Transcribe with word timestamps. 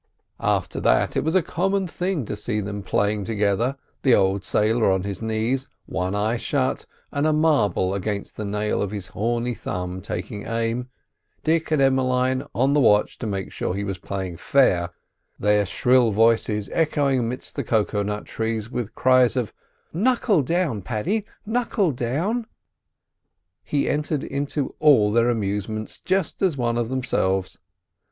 After 0.39 0.79
that 0.79 1.15
it 1.15 1.23
was 1.23 1.35
a 1.35 1.43
common 1.43 1.85
thing 1.87 2.25
to 2.25 2.35
see 2.35 2.59
them 2.59 2.81
playing 2.81 3.23
together, 3.23 3.77
the 4.01 4.15
old 4.15 4.43
sailor 4.43 4.89
on 4.89 5.03
his 5.03 5.21
knees, 5.21 5.69
one 5.85 6.15
eye 6.15 6.37
shut, 6.37 6.87
and 7.11 7.27
a 7.27 7.31
marble 7.31 7.93
against 7.93 8.35
the 8.35 8.43
nail 8.43 8.81
of 8.81 8.89
his 8.89 9.05
horny 9.09 9.53
thumb 9.53 10.01
taking 10.01 10.47
aim; 10.47 10.89
Dick 11.43 11.69
and 11.69 11.83
Emmeline 11.83 12.41
on 12.55 12.73
the 12.73 12.79
watch 12.79 13.19
to 13.19 13.27
make 13.27 13.51
sure 13.51 13.75
he 13.75 13.83
was 13.83 13.99
playing 13.99 14.37
fair, 14.37 14.89
their 15.37 15.67
shrill 15.67 16.11
voices 16.11 16.67
echoing 16.73 17.19
amidst 17.19 17.55
the 17.55 17.63
cocoa 17.63 18.01
nut 18.01 18.25
trees 18.25 18.71
with 18.71 18.95
cries 18.95 19.35
of 19.35 19.53
"Knuckle 19.93 20.41
down, 20.41 20.81
Paddy, 20.81 21.25
knuckle 21.45 21.91
down!" 21.91 22.47
He 23.63 23.87
entered 23.87 24.23
into 24.23 24.73
all 24.79 25.11
their 25.11 25.29
amusements 25.29 25.99
just 25.99 26.41
as 26.41 26.57
one 26.57 26.79
of 26.79 26.89
themselves. 26.89 27.59